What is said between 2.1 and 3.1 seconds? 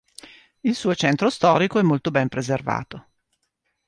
preservato.